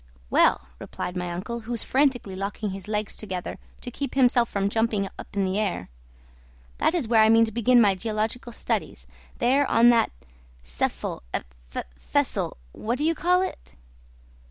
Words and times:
"Well," 0.31 0.69
replied 0.79 1.15
my 1.15 1.29
uncle, 1.31 1.59
who 1.59 1.71
was 1.71 1.83
frantically 1.83 2.35
locking 2.35 2.71
his 2.71 2.87
legs 2.87 3.15
together 3.15 3.59
to 3.81 3.91
keep 3.91 4.15
himself 4.15 4.49
from 4.49 4.67
jumping 4.67 5.05
up 5.19 5.27
in 5.35 5.45
the 5.45 5.59
air, 5.59 5.91
"that 6.79 6.95
is 6.95 7.07
where 7.07 7.21
I 7.21 7.29
mean 7.29 7.45
to 7.45 7.51
begin 7.51 7.79
my 7.79 7.93
geological 7.93 8.51
studies, 8.51 9.05
there 9.37 9.67
on 9.69 9.89
that 9.91 10.11
Seffel 10.63 11.21
Fessel 11.95 12.57
what 12.71 12.97
do 12.97 13.03
you 13.03 13.13
call 13.13 13.43
it?" 13.43 13.75